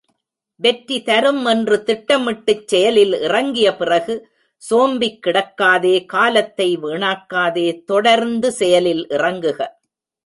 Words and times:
வெற்றி 0.59 0.95
தரும் 1.01 1.45
என்று 1.45 1.83
திட்டமிட்டுச் 1.85 2.63
செயலில் 2.67 3.13
இறங்கிய 3.21 3.75
பிறகு 3.75 4.15
சோம்பிக் 4.61 5.19
கிடக்காதே 5.27 6.05
காலத்தை 6.05 6.77
வீணாக்காதே 6.77 7.83
தொடர்ந்து 7.83 8.51
செயலில் 8.51 9.07
இறங்குக. 9.09 9.59